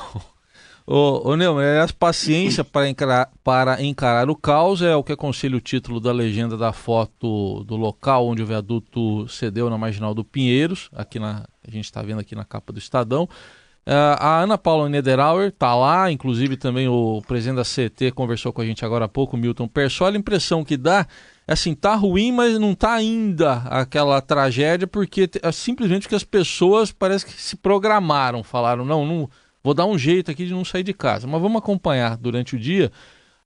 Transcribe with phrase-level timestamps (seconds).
[0.87, 5.13] Ô, ô Neumann, é a paciência para encarar, para encarar o caos é o que
[5.13, 10.13] aconselha o título da legenda da foto do local onde o viaduto cedeu na marginal
[10.13, 13.29] do Pinheiros, aqui na, a gente está vendo aqui na capa do Estadão.
[13.87, 18.61] Uh, a Ana Paula Niederauer está lá, inclusive também o presidente da CT conversou com
[18.61, 20.09] a gente agora há pouco, Milton Persol.
[20.09, 21.07] A impressão que dá
[21.49, 26.23] é assim, tá ruim, mas não tá ainda aquela tragédia, porque é simplesmente que as
[26.23, 29.29] pessoas parece que se programaram, falaram, não, não
[29.63, 31.27] Vou dar um jeito aqui de não sair de casa.
[31.27, 32.91] Mas vamos acompanhar durante o dia.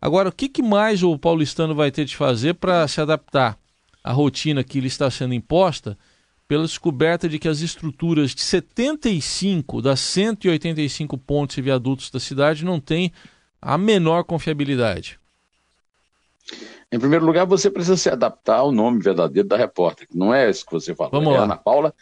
[0.01, 3.59] Agora, o que, que mais o paulistano vai ter de fazer para se adaptar
[4.03, 5.99] à rotina que lhe está sendo imposta
[6.47, 12.64] pela descoberta de que as estruturas de 75 das 185 pontes e viadutos da cidade
[12.64, 13.12] não têm
[13.61, 15.19] a menor confiabilidade?
[16.92, 20.48] Em primeiro lugar, você precisa se adaptar ao nome verdadeiro da repórter, que não é
[20.48, 21.11] isso que você falou.
[21.11, 21.45] Vamos é lá.
[21.45, 21.95] Ana Paula.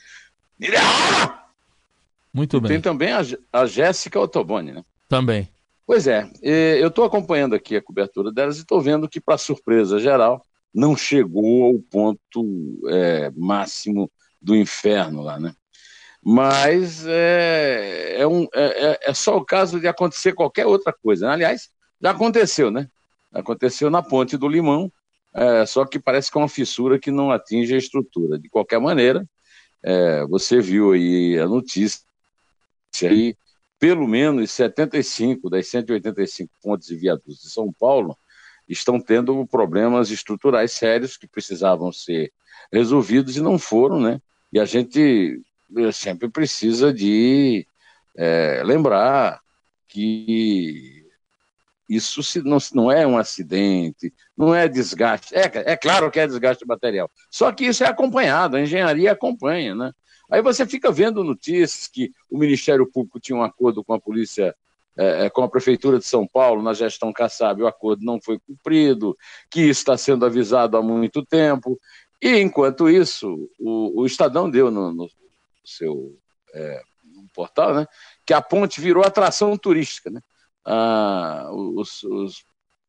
[2.35, 2.69] Muito e bem.
[2.69, 3.21] Tem também a,
[3.53, 4.85] a Jéssica Ottoboni, né?
[5.09, 5.49] Também.
[5.87, 9.99] Pois é, eu estou acompanhando aqui a cobertura delas e estou vendo que, para surpresa
[9.99, 14.11] geral, não chegou ao ponto é, máximo
[14.43, 15.55] do inferno lá, né?
[16.25, 21.27] Mas é, é, um, é, é, só o caso de acontecer qualquer outra coisa.
[21.27, 21.33] Né?
[21.33, 21.69] Aliás,
[22.01, 22.89] já aconteceu, né?
[23.33, 24.93] Aconteceu na Ponte do Limão,
[25.35, 28.39] é, só que parece que é uma fissura que não atinge a estrutura.
[28.39, 29.27] De qualquer maneira,
[29.83, 32.03] é, você viu aí a notícia
[33.03, 33.35] aí,
[33.79, 38.17] pelo menos 75 das 185 pontes e viadutos de São Paulo
[38.69, 42.33] estão tendo problemas estruturais sérios que precisavam ser
[42.73, 44.21] resolvidos e não foram, né?
[44.53, 45.41] E a gente
[45.77, 47.67] eh, sempre precisa de
[48.17, 49.41] é, lembrar
[49.89, 51.03] que
[51.89, 55.35] isso se, não, não é um acidente, não é desgaste.
[55.35, 57.11] É, é claro que é desgaste material.
[57.31, 59.93] Só que isso é acompanhado, a engenharia acompanha, né?
[60.31, 64.55] Aí você fica vendo notícias que o Ministério Público tinha um acordo com a polícia,
[64.97, 69.15] é, com a Prefeitura de São Paulo, na gestão Kassab, o acordo não foi cumprido,
[69.51, 71.79] que isso está sendo avisado há muito tempo.
[72.23, 75.11] E, enquanto isso, o, o Estadão deu no, no
[75.65, 76.17] seu
[76.55, 77.87] é, no portal né,
[78.25, 80.09] que a ponte virou atração turística.
[80.09, 80.21] Né?
[80.65, 82.45] Ah, os, os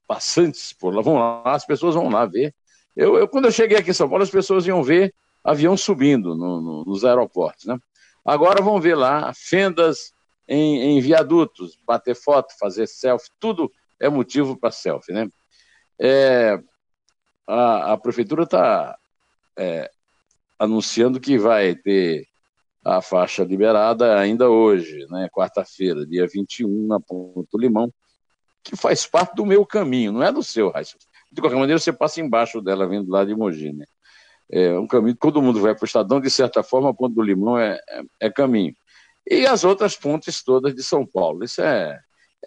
[0.08, 2.54] passantes por lá vão lá, as pessoas vão lá ver.
[2.96, 5.14] Eu, eu, quando eu cheguei aqui em São Paulo, as pessoas iam ver
[5.44, 7.66] avião subindo no, no, nos aeroportos.
[7.66, 7.78] Né?
[8.24, 10.14] Agora vão ver lá fendas
[10.48, 15.12] em, em, viadutos, bater foto, fazer selfie, tudo é motivo para selfie.
[15.12, 15.28] Né?
[16.00, 16.60] É,
[17.48, 18.98] a, a, prefeitura está
[19.58, 19.90] é,
[20.58, 22.25] anunciando que vai ter
[22.84, 27.91] a faixa liberada ainda hoje, né, quarta-feira, dia 21, na Ponto Limão,
[28.64, 30.97] que faz parte do meu caminho, não é do seu, Raíssa.
[31.31, 33.86] De qualquer maneira, você passa embaixo dela, vindo lá de Mogi, né?
[34.52, 37.22] é um caminho, todo mundo vai para o Estadão, de certa forma, a Ponte do
[37.22, 38.75] Limão é, é, é, caminho.
[39.28, 41.44] E as outras pontes todas de São Paulo.
[41.44, 42.00] Isso é,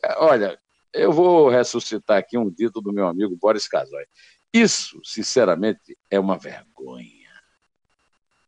[0.05, 0.59] é, Olha,
[0.93, 4.05] eu vou ressuscitar aqui um dito do meu amigo Boris Casoy.
[4.53, 7.17] Isso, sinceramente, é uma vergonha.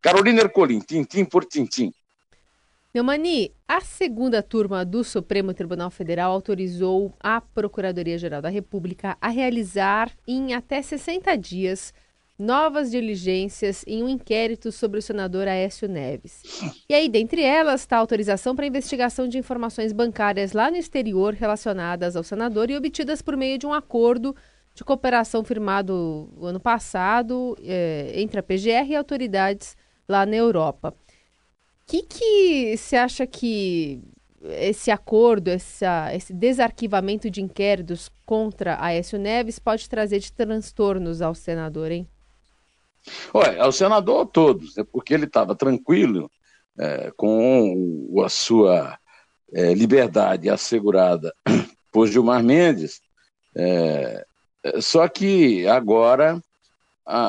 [0.00, 1.92] Carolina Ercolim, tintim por tintim.
[2.94, 10.10] Neumani, a segunda turma do Supremo Tribunal Federal autorizou a Procuradoria-Geral da República a realizar
[10.26, 11.92] em até 60 dias
[12.38, 16.42] novas diligências em um inquérito sobre o senador Aécio Neves.
[16.88, 21.34] E aí, dentre elas, está a autorização para investigação de informações bancárias lá no exterior
[21.34, 24.34] relacionadas ao senador e obtidas por meio de um acordo
[24.78, 29.76] de cooperação firmado no ano passado é, entre a PGR e autoridades
[30.08, 30.90] lá na Europa.
[30.90, 34.00] O que, que você acha que
[34.40, 41.34] esse acordo, essa, esse desarquivamento de inquéritos contra Aécio Neves pode trazer de transtornos ao
[41.34, 42.06] senador, hein?
[43.34, 46.30] Olha, ao senador todos, né, porque ele estava tranquilo
[46.78, 48.96] é, com a sua
[49.52, 51.34] é, liberdade assegurada
[51.90, 53.00] por Gilmar Mendes,
[53.56, 54.24] é, é
[54.80, 56.42] só que agora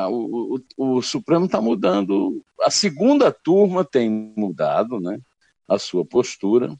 [0.09, 5.19] o, o, o, Supremo está mudando, a segunda turma tem mudado né,
[5.67, 6.75] a sua postura.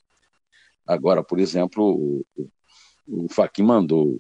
[0.85, 4.19] Agora, por exemplo, o, o, o Fachin mandou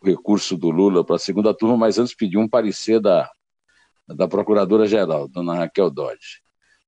[0.00, 3.28] o recurso do Lula para a segunda turma, mas antes pediu um parecer da,
[4.06, 6.40] da Procuradora-Geral, dona Raquel Dodge.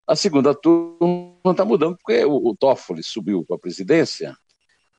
[0.07, 4.35] A segunda turma está mudando porque o, o Toffoli subiu para a presidência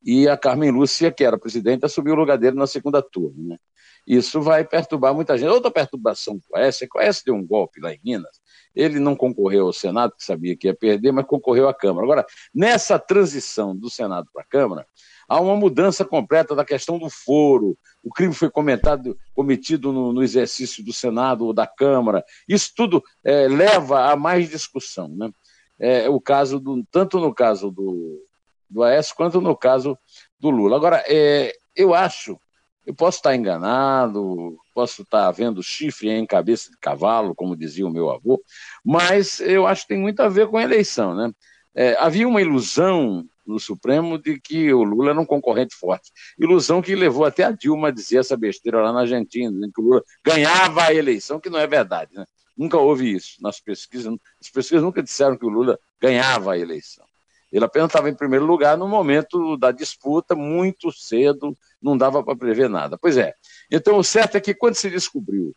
[0.03, 3.36] e a Carmen Lúcia, que era presidente, assumiu o lugar dele na segunda turma.
[3.38, 3.57] Né?
[4.06, 5.50] Isso vai perturbar muita gente.
[5.50, 8.42] Outra perturbação com que o Aécio deu um golpe lá em Minas.
[8.74, 12.06] Ele não concorreu ao Senado, que sabia que ia perder, mas concorreu à Câmara.
[12.06, 14.88] Agora, nessa transição do Senado para a Câmara,
[15.27, 17.77] há uma mudança completa da questão do foro.
[18.04, 22.24] O crime foi comentado, cometido no, no exercício do Senado ou da Câmara.
[22.47, 25.09] Isso tudo é, leva a mais discussão.
[25.09, 25.30] Né?
[25.77, 28.25] É, o caso do, tanto no caso do,
[28.71, 29.97] do Aécio quanto no caso
[30.39, 30.77] do Lula.
[30.77, 32.39] Agora, é, eu acho,
[32.85, 37.91] eu posso estar enganado, posso estar vendo chifre em cabeça de cavalo, como dizia o
[37.91, 38.41] meu avô,
[38.83, 41.13] mas eu acho que tem muito a ver com a eleição.
[41.13, 41.31] Né?
[41.75, 46.12] É, havia uma ilusão no Supremo de que o Lula era um concorrente forte.
[46.39, 49.83] Ilusão que levou até a Dilma a dizer essa besteira lá na Argentina, que o
[49.83, 52.12] Lula ganhava a eleição, que não é verdade.
[52.15, 52.25] Né?
[52.56, 54.13] Nunca houve isso nas pesquisas.
[54.39, 57.06] As pesquisas nunca disseram que o Lula ganhava a eleição.
[57.51, 62.36] Ele apenas estava em primeiro lugar no momento da disputa, muito cedo, não dava para
[62.36, 62.98] prever nada.
[62.98, 63.33] Pois é.
[63.69, 65.53] Então, o certo é que quando se descobriu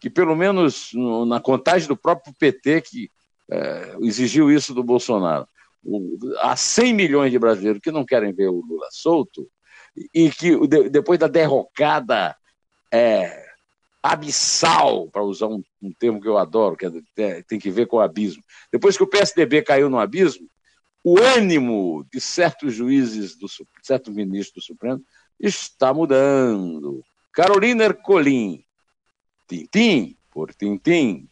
[0.00, 3.10] que, pelo menos no, na contagem do próprio PT, que
[3.50, 5.48] é, exigiu isso do Bolsonaro,
[6.40, 9.48] há 100 milhões de brasileiros que não querem ver o Lula solto
[10.14, 10.54] e que
[10.90, 12.36] depois da derrocada
[12.92, 13.46] é,
[14.02, 16.86] abissal, para usar um, um, termo que eu adoro, que
[17.16, 20.46] é, tem que ver com o abismo, depois que o PSDB caiu no abismo,
[21.10, 23.46] o ânimo de certos juízes, do,
[23.82, 25.02] certos ministros do Supremo,
[25.40, 27.02] está mudando.
[27.32, 28.62] Carolina Ercolim,
[29.48, 31.26] tintim por tintim.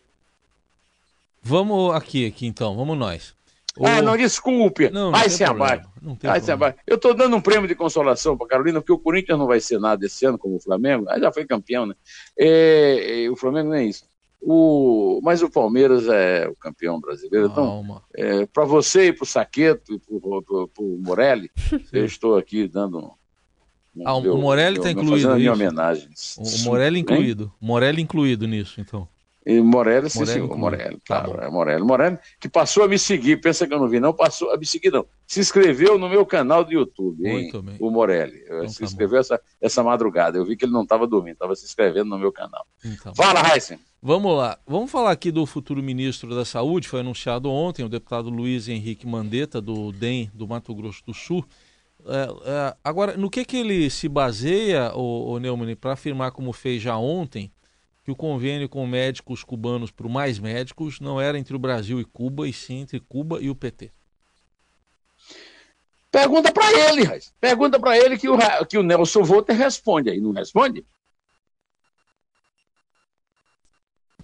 [1.42, 3.36] Vamos aqui, aqui então, vamos nós.
[3.84, 4.88] Ah, não, desculpe.
[4.88, 5.86] Não, não vai se abaixo.
[6.22, 6.78] Vai se abaixo.
[6.86, 9.78] Eu estou dando um prêmio de consolação para Carolina, porque o Corinthians não vai ser
[9.78, 11.04] nada esse ano, como o Flamengo.
[11.08, 11.94] Ah, já foi campeão, né?
[12.38, 14.04] É, é, o Flamengo nem é isso.
[14.48, 17.48] O, mas o Palmeiras é o campeão brasileiro.
[17.48, 21.50] Então, é, para você e para o Saqueto e para o Morelli,
[21.92, 23.10] eu estou aqui dando.
[23.96, 25.34] Um, ah, o Morelli está incluído.
[25.34, 26.08] Minha homenagem.
[26.38, 27.52] O Morelli incluído.
[27.60, 29.08] Morelli incluído nisso, então.
[29.44, 31.82] E Morelli, sim, Morelli, Morelli, tá claro, é Morelli.
[31.82, 34.66] Morelli, que passou a me seguir, pensa que eu não vi, não, passou a me
[34.66, 35.06] seguir, não.
[35.24, 38.42] Se inscreveu no meu canal do YouTube, hein, o Morelli.
[38.44, 40.36] Então, se tá inscreveu essa, essa madrugada.
[40.36, 42.66] Eu vi que ele não estava dormindo, estava se inscrevendo no meu canal.
[42.84, 43.78] Então, Fala, Heisen.
[44.08, 44.56] Vamos lá.
[44.64, 49.04] Vamos falar aqui do futuro ministro da Saúde, foi anunciado ontem, o deputado Luiz Henrique
[49.04, 51.44] Mandetta, do DEM do Mato Grosso do Sul.
[52.04, 56.52] É, é, agora, no que, que ele se baseia, o, o Neumann, para afirmar, como
[56.52, 57.50] fez já ontem,
[58.04, 62.04] que o convênio com médicos cubanos para Mais Médicos não era entre o Brasil e
[62.04, 63.90] Cuba, e sim entre Cuba e o PT?
[66.12, 67.34] Pergunta para ele, Raiz.
[67.40, 68.38] Pergunta para ele que o,
[68.70, 70.20] que o Nelson Volter responde aí.
[70.20, 70.86] Não responde?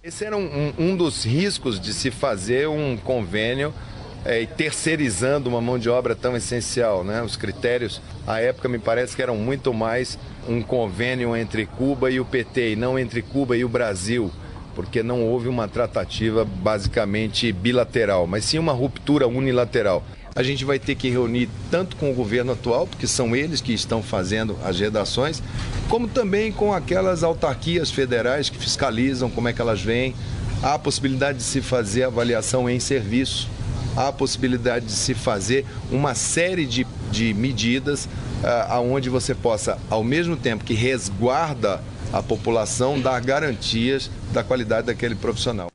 [0.03, 3.73] Esse era um, um, dos riscos de se fazer um convênio
[4.25, 7.05] é, terceirizando uma mão de obra tão essencial.
[7.05, 7.21] Né?
[7.23, 12.19] Os critérios, à época, me parece que eram muito mais um convênio entre Cuba e
[12.19, 14.29] o PT, e não entre Cuba e o Brasil,
[14.75, 20.03] porque não houve uma tratativa basicamente bilateral, mas sim uma ruptura unilateral.
[20.35, 23.71] A gente vai ter que reunir tanto com o governo atual, porque são eles que
[23.71, 25.43] estão fazendo as redações,
[25.87, 30.15] como também com aquelas autarquias federais que fiscalizam como é que elas vêm.
[30.63, 33.47] Há a possibilidade de se fazer avaliação em serviço
[33.95, 39.77] há a possibilidade de se fazer uma série de, de medidas uh, aonde você possa,
[39.89, 45.67] ao mesmo tempo que resguarda a população, dar garantias da qualidade daquele profissional.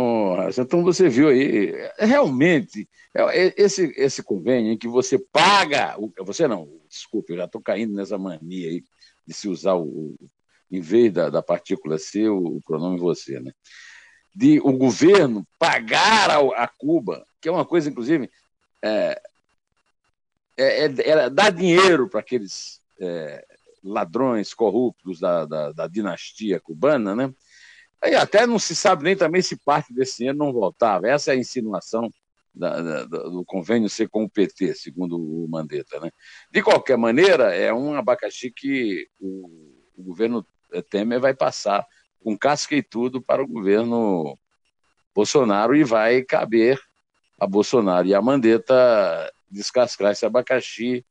[0.00, 5.96] Oh, então você viu aí, realmente, é, é, esse, esse convênio em que você paga,
[6.20, 8.84] você não, desculpe, eu já estou caindo nessa mania aí
[9.26, 10.14] de se usar o,
[10.70, 13.52] em vez da, da partícula C, o pronome você, né?
[14.38, 18.30] de o governo pagar a, a Cuba, que é uma coisa, inclusive,
[18.80, 19.20] é,
[20.56, 23.44] é, é dar dinheiro para aqueles é,
[23.82, 27.34] ladrões corruptos da, da, da, dinastia cubana, né?
[28.04, 31.08] E até não se sabe nem também se parte desse dinheiro não voltava.
[31.08, 32.10] Essa é a insinuação
[32.54, 36.00] da, do convênio ser com o PT, segundo o Mandetta.
[36.00, 36.10] Né?
[36.50, 39.48] De qualquer maneira, é um abacaxi que o,
[39.96, 40.46] o governo
[40.90, 41.86] Temer vai passar
[42.20, 44.38] com casca e tudo para o governo
[45.14, 46.80] Bolsonaro e vai caber
[47.38, 48.74] a Bolsonaro e a Mandetta
[49.50, 51.04] descascar esse abacaxi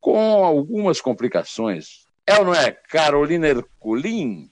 [0.00, 2.06] com algumas complicações.
[2.26, 4.51] É ou não é, Carolina Herculin?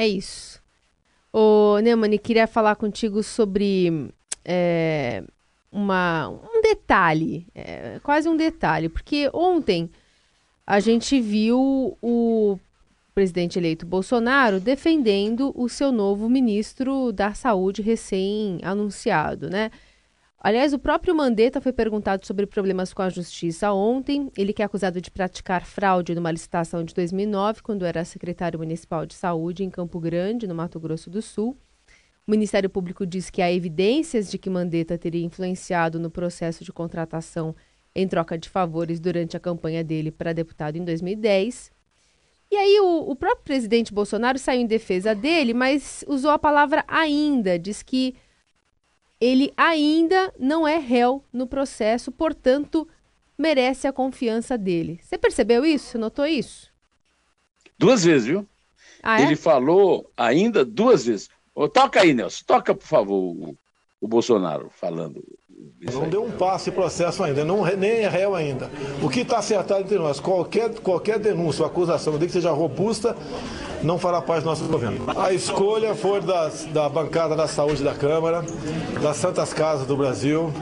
[0.00, 0.62] É isso.
[1.30, 4.10] Ô, Neumani, queria falar contigo sobre
[4.42, 5.22] é,
[5.70, 9.90] uma, um detalhe, é, quase um detalhe, porque ontem
[10.66, 12.58] a gente viu o
[13.14, 19.70] presidente eleito Bolsonaro defendendo o seu novo ministro da Saúde recém-anunciado, né?
[20.42, 24.32] Aliás, o próprio Mandetta foi perguntado sobre problemas com a justiça ontem.
[24.34, 29.04] Ele que é acusado de praticar fraude numa licitação de 2009, quando era secretário municipal
[29.04, 31.58] de saúde em Campo Grande, no Mato Grosso do Sul.
[32.26, 36.72] O Ministério Público diz que há evidências de que Mandetta teria influenciado no processo de
[36.72, 37.54] contratação
[37.94, 41.70] em troca de favores durante a campanha dele para deputado em 2010.
[42.50, 46.82] E aí o, o, próprio presidente Bolsonaro saiu em defesa dele, mas usou a palavra
[46.88, 48.14] ainda, diz que
[49.20, 52.88] ele ainda não é réu no processo, portanto,
[53.36, 54.98] merece a confiança dele.
[55.02, 55.98] Você percebeu isso?
[55.98, 56.70] Notou isso?
[57.78, 58.46] Duas vezes, viu?
[59.02, 59.24] Ah, é?
[59.24, 61.28] Ele falou ainda duas vezes.
[61.72, 62.44] toca aí, Nelson.
[62.46, 63.54] Toca, por favor,
[64.00, 65.22] o, Bolsonaro falando.
[65.92, 68.70] Não deu um passo em processo ainda, não, nem é réu ainda.
[69.02, 73.16] O que está acertado entre nós, qualquer, qualquer denúncia ou acusação, desde que seja robusta,
[73.82, 75.04] não fará parte do nosso governo.
[75.16, 78.44] A escolha foi das, da bancada da saúde da Câmara,
[79.02, 80.52] das Santas Casas do Brasil,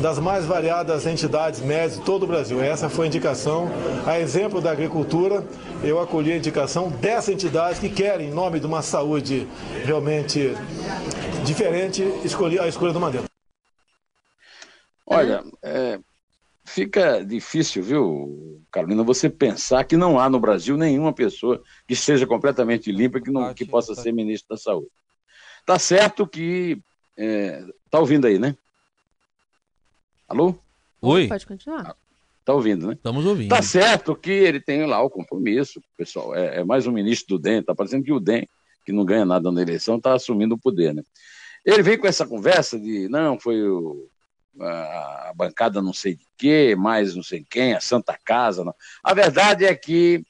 [0.00, 2.62] das mais variadas entidades médicas de todo o Brasil.
[2.62, 3.70] Essa foi a indicação.
[4.06, 5.44] A exemplo da agricultura,
[5.82, 9.46] eu acolhi a indicação dessa entidade que querem, em nome de uma saúde
[9.84, 10.54] realmente
[11.42, 13.26] diferente, escolhi a escolha do Mandetta.
[15.06, 15.98] Olha, é,
[16.64, 22.26] fica difícil, viu, Carolina, você pensar que não há no Brasil nenhuma pessoa que seja
[22.26, 24.88] completamente limpa que, não, que possa ser ministro da Saúde.
[25.66, 26.80] Tá certo que.
[27.16, 28.56] É, tá ouvindo aí, né?
[30.28, 30.54] Alô?
[31.00, 31.28] Oi.
[31.28, 31.94] Pode continuar.
[32.44, 32.94] Tá ouvindo, né?
[32.94, 33.50] Estamos ouvindo.
[33.50, 36.34] Tá certo que ele tem lá o compromisso, pessoal.
[36.34, 38.48] É, é mais um ministro do DEM, tá parecendo que o DEM,
[38.84, 41.02] que não ganha nada na eleição, tá assumindo o poder, né?
[41.64, 44.08] Ele vem com essa conversa de, não, foi o
[44.60, 48.64] a bancada não sei de quê, mais não sei quem, a Santa Casa.
[48.64, 48.74] Não.
[49.02, 50.22] A verdade é que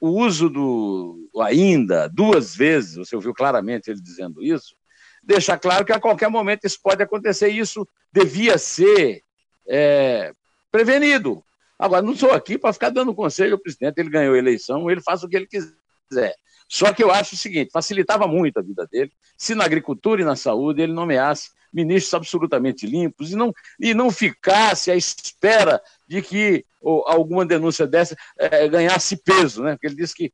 [0.00, 4.74] o uso do ainda duas vezes, você ouviu claramente ele dizendo isso,
[5.22, 7.48] deixa claro que a qualquer momento isso pode acontecer.
[7.48, 9.22] Isso devia ser
[9.68, 10.32] é,
[10.70, 11.42] prevenido.
[11.78, 15.00] Agora, não sou aqui para ficar dando conselho ao presidente, ele ganhou a eleição, ele
[15.00, 16.34] faz o que ele quiser.
[16.72, 20.24] Só que eu acho o seguinte: facilitava muito a vida dele se na agricultura e
[20.24, 26.22] na saúde ele nomeasse ministros absolutamente limpos e não, e não ficasse à espera de
[26.22, 29.72] que ou, alguma denúncia dessa é, ganhasse peso, né?
[29.72, 30.32] Porque ele disse que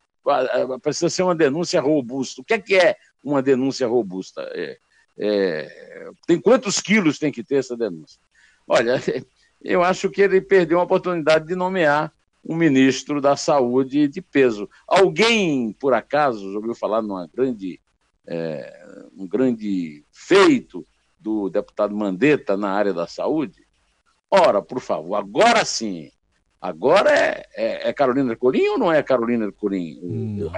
[0.80, 2.40] precisa ser uma denúncia robusta.
[2.40, 4.42] O que é que é uma denúncia robusta?
[4.54, 4.78] É,
[5.18, 8.20] é, tem quantos quilos tem que ter essa denúncia?
[8.66, 8.94] Olha,
[9.60, 12.12] eu acho que ele perdeu a oportunidade de nomear
[12.44, 14.68] um ministro da saúde de peso.
[14.86, 17.80] Alguém, por acaso, já ouviu falar numa grande,
[18.26, 20.84] é, um grande feito
[21.18, 23.66] do deputado Mandetta na área da saúde?
[24.30, 26.10] Ora, por favor, agora sim.
[26.60, 29.98] Agora é, é, é Carolina Corim ou não é Carolina Ercolim?
[30.02, 30.50] O,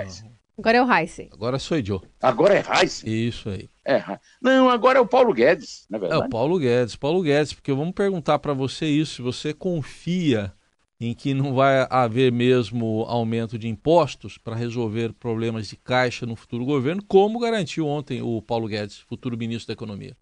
[0.59, 1.31] Agora é o Heisen.
[1.33, 2.03] Agora sou eu.
[2.21, 3.29] Agora é Heisen?
[3.29, 3.69] Isso aí.
[3.87, 4.03] É,
[4.43, 6.23] não, agora é o Paulo Guedes, na verdade.
[6.23, 10.53] É o Paulo Guedes, Paulo Guedes, porque vamos perguntar para você isso, se você confia
[11.01, 16.37] em que não vai haver mesmo aumento de impostos para resolver problemas de caixa no
[16.37, 20.15] futuro governo, como garantiu ontem o Paulo Guedes, futuro ministro da Economia.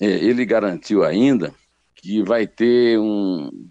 [0.00, 1.54] É, ele garantiu ainda
[1.94, 3.68] que vai ter um,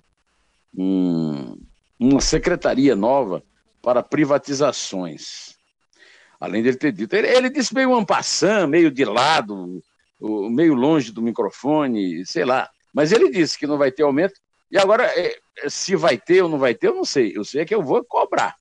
[0.78, 1.58] um,
[2.00, 3.44] uma secretaria nova
[3.82, 5.58] para privatizações.
[6.40, 9.82] Além de ele ter dito, ele, ele disse meio ampassant, meio de lado,
[10.22, 12.70] meio longe do microfone, sei lá.
[12.94, 14.40] Mas ele disse que não vai ter aumento.
[14.72, 15.38] E agora, é,
[15.68, 17.34] se vai ter ou não vai ter, eu não sei.
[17.36, 18.56] Eu sei que eu vou cobrar.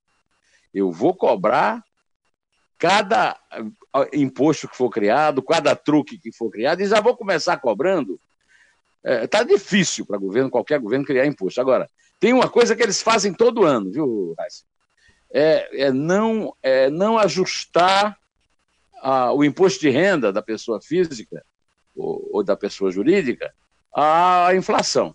[0.75, 1.83] Eu vou cobrar
[2.79, 3.39] cada
[4.13, 8.19] imposto que for criado, cada truque que for criado, e já vou começar cobrando.
[9.05, 11.61] Está é, tá difícil para governo, qualquer governo, criar imposto.
[11.61, 11.89] Agora,
[12.19, 14.65] tem uma coisa que eles fazem todo ano, viu, Raíssa?
[15.33, 18.19] É, é, não, é não ajustar
[19.01, 21.45] a, o imposto de renda da pessoa física
[21.95, 23.55] ou, ou da pessoa jurídica
[23.95, 25.15] à inflação.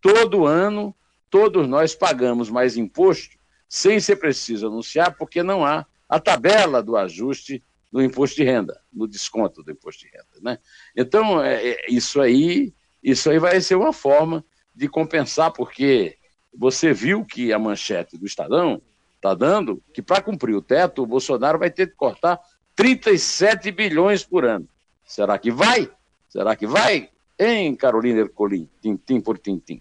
[0.00, 0.94] Todo ano,
[1.30, 3.36] todos nós pagamos mais imposto
[3.68, 8.80] sem ser preciso anunciar, porque não há a tabela do ajuste do imposto de renda,
[8.92, 10.40] no desconto do imposto de renda.
[10.42, 10.58] Né?
[10.96, 14.44] Então, é, é, isso, aí, isso aí vai ser uma forma
[14.74, 16.16] de compensar, porque
[16.52, 18.82] você viu que a manchete do Estadão
[19.16, 22.40] está dando que para cumprir o teto, o Bolsonaro vai ter que cortar
[22.76, 24.68] 37 bilhões por ano.
[25.04, 25.90] Será que vai?
[26.28, 27.10] Será que vai?
[27.38, 29.80] Em Carolina Ercolim, tintim por tintim.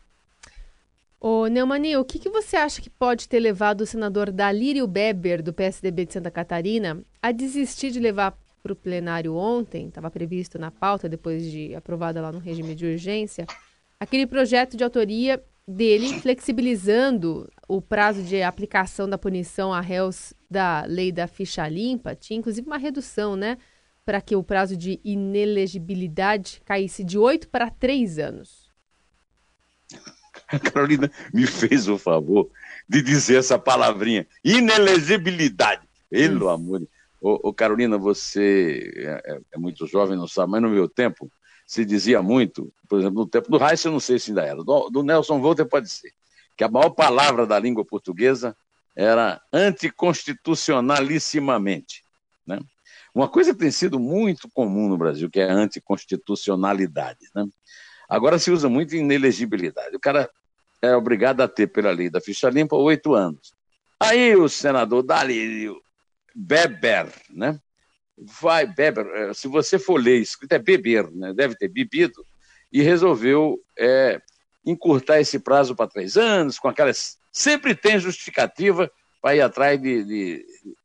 [1.19, 5.41] Ô, Neumani, o que, que você acha que pode ter levado o senador Dalírio Beber,
[5.41, 10.57] do PSDB de Santa Catarina, a desistir de levar para o plenário ontem, estava previsto
[10.57, 13.45] na pauta, depois de aprovada lá no regime de urgência,
[13.99, 20.83] aquele projeto de autoria dele flexibilizando o prazo de aplicação da punição a réus da
[20.85, 23.57] lei da ficha limpa, tinha inclusive uma redução, né?
[24.05, 28.71] Para que o prazo de inelegibilidade caísse de oito para três anos.
[30.47, 32.49] A Carolina me fez o favor
[32.87, 35.87] de dizer essa palavrinha, inelegibilidade.
[36.09, 36.87] Pelo amor de
[37.23, 41.31] ô, ô, Carolina, você é, é, é, muito jovem, não sabe, mas no meu tempo
[41.65, 44.61] se dizia muito, por exemplo, no tempo do Reis, eu não sei se ainda era,
[44.61, 46.11] do, do Nelson Volter pode ser,
[46.57, 48.53] que a maior palavra da língua portuguesa
[48.95, 52.03] era anticonstitucionalissimamente.
[52.45, 52.59] Né?
[53.13, 57.27] Uma coisa que tem sido muito comum no Brasil, que é a anticonstitucionalidade.
[57.35, 57.45] Né?
[58.09, 59.95] Agora se usa muito inelegibilidade.
[59.95, 60.29] O cara
[60.81, 63.53] é obrigado a ter, pela lei da ficha limpa, oito anos.
[63.99, 65.81] Aí o senador Dalírio
[66.35, 67.59] Beber, né?
[68.41, 71.33] Vai, Beber, eh, se você for ler, escrito é beber, né?
[71.33, 72.25] Deve ter bebido,
[72.73, 74.19] e resolveu é,
[74.65, 77.19] encurtar esse prazo para três anos, com aquelas.
[77.31, 80.75] Sempre tem justificativa para ir atrás de, de, de,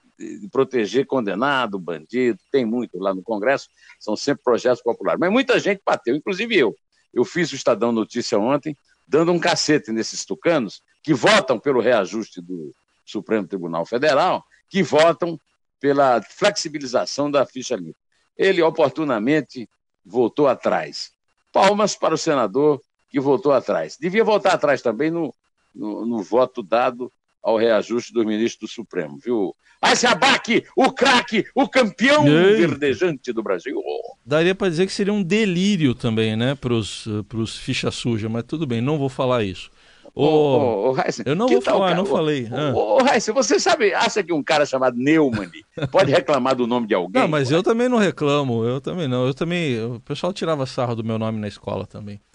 [0.51, 5.21] proteger condenado, bandido, tem muito lá no Congresso, são sempre projetos populares.
[5.21, 6.75] Mas muita gente bateu, inclusive eu.
[7.13, 12.41] Eu fiz o Estadão Notícia ontem, dando um cacete nesses tucanos que votam pelo reajuste
[12.41, 15.41] do Supremo Tribunal Federal, que votam
[15.81, 17.99] pela flexibilização da ficha limpa.
[18.37, 19.69] Ele oportunamente
[20.05, 21.13] voltou atrás.
[21.53, 23.97] Palmas para o senador que voltou atrás.
[23.99, 25.35] Devia voltar atrás também no,
[25.75, 27.11] no, no voto dado
[27.49, 29.57] ao reajuste dos ministros do Supremo, viu?
[29.83, 33.81] Esse abaque, o craque, o campeão verdejante do Brasil.
[34.27, 38.67] Daria para dizer que seria um delírio também, né, para os ficha suja, mas tudo
[38.67, 39.71] bem, não vou falar isso.
[40.15, 41.97] Ô, ô, ô, eu não vou falar, cara?
[41.97, 42.49] não falei.
[42.51, 42.73] Ah.
[42.75, 45.49] Ô, Heisen, você sabe, acha que um cara chamado Neumann
[45.93, 47.23] pode reclamar do nome de alguém?
[47.23, 49.27] Não, mas eu também não reclamo, eu também não.
[49.27, 52.21] Eu também, o pessoal tirava sarro do meu nome na escola também.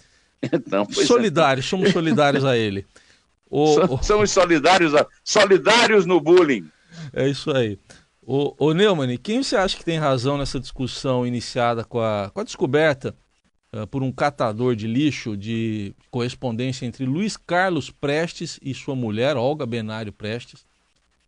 [0.52, 1.68] Então, solidários, é.
[1.70, 2.84] somos solidários a ele.
[3.50, 6.68] O, somos solidários, solidários no bullying.
[7.12, 7.78] É isso aí.
[8.22, 12.40] O, o Neumann, quem você acha que tem razão nessa discussão iniciada com a, com
[12.40, 13.14] a descoberta
[13.72, 19.36] uh, por um catador de lixo de correspondência entre Luiz Carlos Prestes e sua mulher,
[19.36, 20.64] Olga Benário Prestes,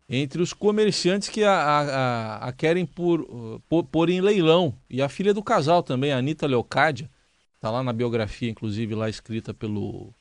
[0.09, 5.09] entre os comerciantes que a, a, a querem por, por, por, em leilão, e a
[5.09, 7.11] filha do casal também, a Anitta Leocádia,
[7.57, 10.15] está lá na biografia, inclusive, lá escrita pelo,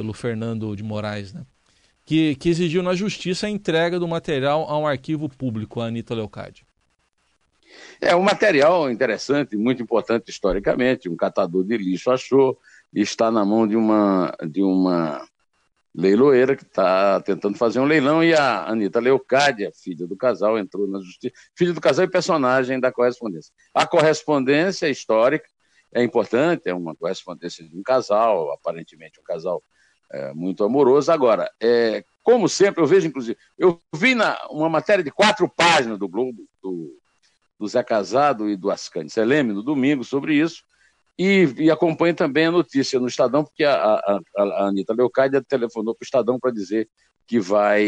[0.00, 1.44] pelo Fernando de Moraes, né?
[2.06, 6.14] que, que exigiu na justiça a entrega do material a um arquivo público, a Anitta
[6.14, 6.64] Leocádia.
[8.00, 11.06] É um material interessante, muito importante historicamente.
[11.06, 12.58] Um catador de lixo achou
[12.94, 15.22] e está na mão de uma, de uma
[15.94, 20.88] leiloeira que está tentando fazer um leilão e a Anitta Leocádia, filha do casal, entrou
[20.88, 21.34] na justiça.
[21.54, 23.52] Filha do casal e personagem da correspondência.
[23.74, 25.46] A correspondência histórica
[25.92, 29.62] é importante, é uma correspondência de um casal, aparentemente um casal
[30.12, 31.10] é, muito amoroso.
[31.12, 35.98] Agora, é, como sempre, eu vejo, inclusive, eu vi na, uma matéria de quatro páginas
[35.98, 36.96] do Globo, do,
[37.58, 40.62] do Zé Casado e do Ascani Seleme, no domingo, sobre isso,
[41.18, 45.94] e, e acompanho também a notícia no Estadão, porque a, a, a Anitta Leocádia telefonou
[45.94, 46.88] para o Estadão para dizer
[47.26, 47.84] que vai,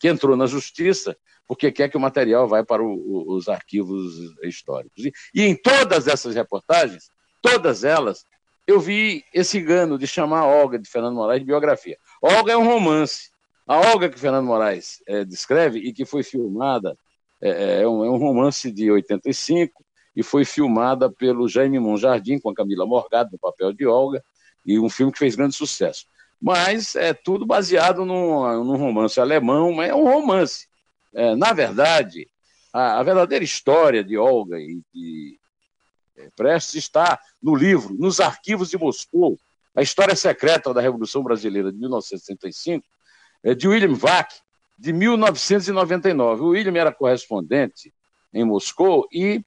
[0.00, 5.04] que entrou na justiça, porque quer que o material vá para o, os arquivos históricos.
[5.04, 7.10] E, e em todas essas reportagens,
[7.42, 8.24] todas elas,
[8.66, 11.98] eu vi esse engano de chamar a Olga de Fernando Moraes de biografia.
[12.20, 13.30] Olga é um romance.
[13.66, 16.96] A Olga que Fernando Moraes é, descreve e que foi filmada,
[17.40, 22.50] é, é, um, é, um, romance de 85 e foi filmada pelo Jaime Monjardim com
[22.50, 24.22] a Camila Morgado no papel de Olga
[24.66, 26.06] e um filme que fez grande sucesso.
[26.40, 30.66] Mas é tudo baseado num, num romance alemão, mas é um romance.
[31.14, 32.28] É, na verdade,
[32.72, 35.38] a, a verdadeira história de Olga e de
[36.36, 39.38] Prestes está no livro, nos arquivos de Moscou,
[39.74, 42.84] A História Secreta da Revolução Brasileira de 1965,
[43.42, 44.32] é, de William Vac,
[44.78, 46.42] de 1999.
[46.42, 47.92] O William era correspondente
[48.32, 49.44] em Moscou e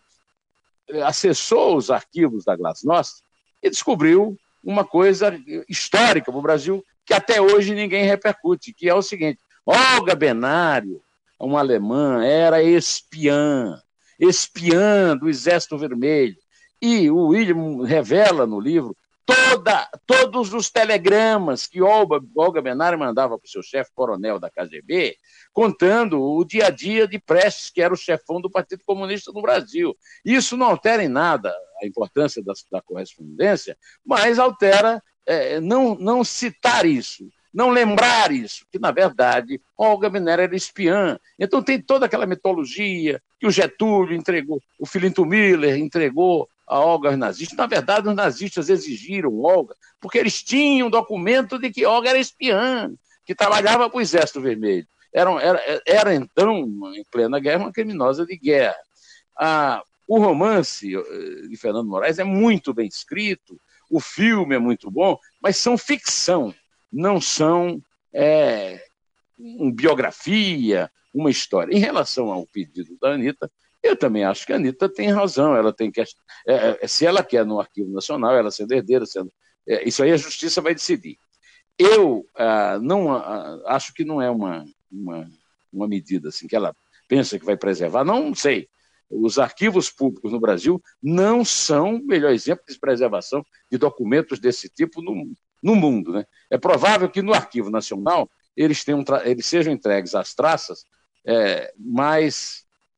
[0.89, 3.23] é, acessou os arquivos da Glasnost
[3.61, 5.37] e descobriu uma coisa
[5.69, 11.01] histórica para o Brasil que até hoje ninguém repercute, que é o seguinte: Olga Benário,
[11.39, 13.81] uma alemã, era espiã,
[14.19, 16.35] espiã do Exército Vermelho,
[16.81, 18.95] e o William revela no livro
[19.27, 24.49] toda, todos os telegramas que Olga, Olga Benari mandava para o seu chefe coronel da
[24.49, 25.17] KGB,
[25.51, 29.41] contando o dia a dia de Prestes, que era o chefão do Partido Comunista no
[29.41, 29.95] Brasil.
[30.23, 36.23] Isso não altera em nada a importância da, da correspondência, mas altera é, não, não
[36.23, 41.19] citar isso, não lembrar isso, que na verdade Olga Benera era espiã.
[41.37, 47.09] Então tem toda aquela mitologia que o Getúlio entregou, o Filinto Miller entregou a Olga
[47.09, 47.57] aos nazistas.
[47.57, 52.91] Na verdade, os nazistas exigiram Olga, porque eles tinham documento de que Olga era espiã,
[53.25, 54.87] que trabalhava para o Exército Vermelho.
[55.13, 56.59] Era, era, era então,
[56.93, 58.75] em plena guerra, uma criminosa de guerra.
[59.39, 64.91] Ah, o romance eh, de Fernando Moraes é muito bem escrito, o filme é muito
[64.91, 66.53] bom, mas são ficção,
[66.91, 67.81] não são
[68.13, 68.81] é,
[69.73, 71.73] biografia, uma história.
[71.75, 73.51] Em relação ao pedido da Anitta,
[73.87, 75.55] eu também acho que a Anitta tem razão.
[75.55, 76.01] Ela tem que.
[76.01, 76.05] É,
[76.81, 79.31] é, se ela quer no Arquivo Nacional, ela sendo herdeira, sendo,
[79.67, 81.17] é, isso aí a justiça vai decidir.
[81.77, 85.29] Eu ah, não ah, acho que não é uma, uma,
[85.71, 86.75] uma medida assim que ela
[87.07, 88.03] pensa que vai preservar.
[88.03, 88.67] Não sei.
[89.09, 94.67] Os arquivos públicos no Brasil não são o melhor exemplo de preservação de documentos desse
[94.69, 95.31] tipo no,
[95.63, 96.11] no mundo.
[96.11, 96.25] Né?
[96.49, 100.83] É provável que no Arquivo Nacional eles, tenham, eles sejam entregues às traças
[101.25, 101.73] é,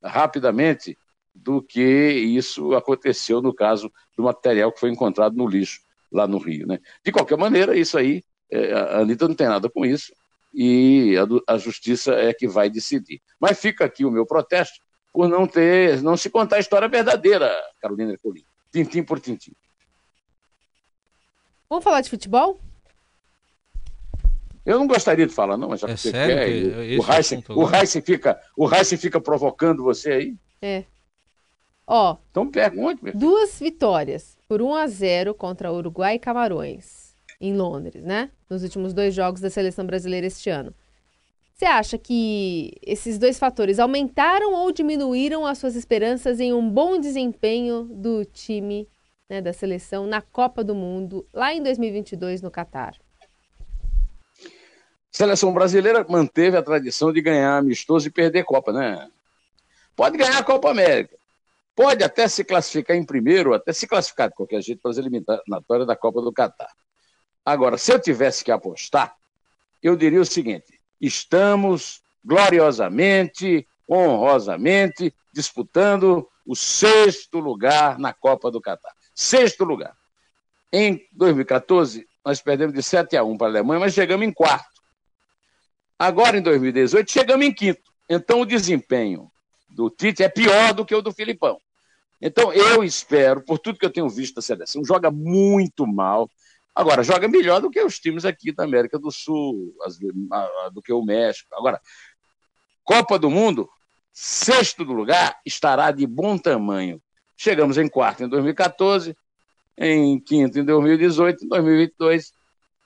[0.04, 0.98] rapidamente
[1.34, 5.82] do que isso aconteceu no caso do material que foi encontrado no lixo
[6.12, 6.68] lá no Rio.
[6.68, 6.80] Né?
[7.04, 10.12] De qualquer maneira, isso aí, é, a Anitta não tem nada com isso
[10.54, 13.22] e a, a, justiça é que vai decidir.
[13.40, 14.80] Mas fica aqui o meu protesto
[15.14, 19.54] por não ter, não se contar a história verdadeira, Carolina Ercolim, tintim por tintim.
[21.70, 22.60] Vamos falar de futebol?
[24.66, 26.46] Eu não gostaria de falar, não, mas já é que você sério quer.
[26.46, 30.36] Que o Heisen, o, Heisen fica, o Heisen fica provocando você aí.
[30.62, 30.84] É.
[31.88, 32.18] Ó.
[32.30, 33.04] Então pergunte.
[33.04, 33.14] Meu.
[33.16, 38.30] Duas vitórias por 1 a 0 contra Uruguai e Camarões, em Londres, né?
[38.50, 40.74] Nos últimos dois jogos da seleção brasileira este ano.
[41.54, 46.98] Você acha que esses dois fatores aumentaram ou diminuíram as suas esperanças em um bom
[47.00, 48.88] desempenho do time
[49.30, 52.96] né, da seleção na Copa do Mundo lá em 2022 no Catar?
[55.12, 59.10] Seleção brasileira manteve a tradição de ganhar amistoso e perder Copa, né?
[59.96, 61.18] Pode ganhar a Copa América.
[61.76, 65.88] Pode até se classificar em primeiro, até se classificar de qualquer jeito para as eliminatórias
[65.88, 66.72] da Copa do Catar.
[67.44, 69.16] Agora, se eu tivesse que apostar,
[69.82, 78.94] eu diria o seguinte: estamos gloriosamente, honrosamente disputando o sexto lugar na Copa do Catar.
[79.16, 79.96] Sexto lugar.
[80.72, 84.69] Em 2014, nós perdemos de 7 a 1 para a Alemanha, mas chegamos em quarto.
[86.00, 87.82] Agora, em 2018, chegamos em quinto.
[88.10, 89.30] Então, o desempenho
[89.70, 91.60] do Tite é pior do que o do Filipão.
[92.22, 96.30] Então, eu espero, por tudo que eu tenho visto da seleção, joga muito mal.
[96.74, 99.76] Agora, joga melhor do que os times aqui da América do Sul,
[100.72, 101.54] do que o México.
[101.54, 101.82] Agora,
[102.84, 103.70] Copa do Mundo,
[104.14, 107.02] sexto do lugar, estará de bom tamanho.
[107.36, 109.16] Chegamos em quarto em 2014,
[109.78, 112.34] em quinto em 2018, em 2022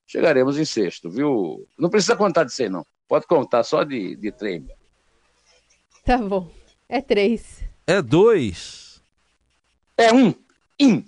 [0.05, 1.67] chegaremos em sexto, viu?
[1.77, 2.85] Não precisa contar de seis, não.
[3.07, 4.67] Pode contar só de, de trem.
[6.05, 6.51] Tá bom.
[6.89, 7.63] É três.
[7.87, 9.01] É dois.
[9.97, 10.33] É um.
[10.79, 11.05] In.